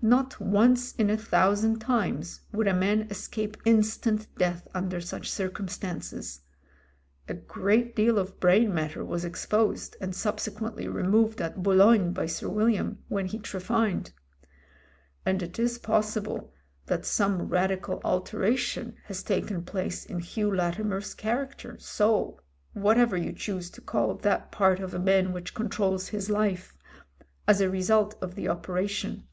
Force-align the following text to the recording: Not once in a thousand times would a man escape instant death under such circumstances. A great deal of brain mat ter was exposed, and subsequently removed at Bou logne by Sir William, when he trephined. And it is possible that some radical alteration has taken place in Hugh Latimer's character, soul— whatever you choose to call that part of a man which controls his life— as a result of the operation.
Not 0.00 0.38
once 0.38 0.94
in 0.94 1.10
a 1.10 1.16
thousand 1.16 1.80
times 1.80 2.42
would 2.52 2.68
a 2.68 2.72
man 2.72 3.08
escape 3.10 3.56
instant 3.64 4.28
death 4.36 4.68
under 4.72 5.00
such 5.00 5.28
circumstances. 5.28 6.42
A 7.26 7.34
great 7.34 7.96
deal 7.96 8.16
of 8.16 8.38
brain 8.38 8.72
mat 8.72 8.92
ter 8.92 9.02
was 9.02 9.24
exposed, 9.24 9.96
and 10.00 10.14
subsequently 10.14 10.86
removed 10.86 11.40
at 11.42 11.64
Bou 11.64 11.72
logne 11.74 12.14
by 12.14 12.26
Sir 12.26 12.48
William, 12.48 12.98
when 13.08 13.26
he 13.26 13.40
trephined. 13.40 14.12
And 15.26 15.42
it 15.42 15.58
is 15.58 15.78
possible 15.78 16.52
that 16.86 17.04
some 17.04 17.48
radical 17.48 18.00
alteration 18.04 18.94
has 19.06 19.24
taken 19.24 19.64
place 19.64 20.04
in 20.06 20.20
Hugh 20.20 20.54
Latimer's 20.54 21.12
character, 21.12 21.76
soul— 21.80 22.40
whatever 22.72 23.16
you 23.16 23.32
choose 23.32 23.68
to 23.70 23.80
call 23.80 24.14
that 24.18 24.52
part 24.52 24.78
of 24.78 24.94
a 24.94 25.00
man 25.00 25.32
which 25.32 25.54
controls 25.54 26.10
his 26.10 26.30
life— 26.30 26.72
as 27.48 27.60
a 27.60 27.68
result 27.68 28.14
of 28.22 28.36
the 28.36 28.46
operation. 28.46 29.24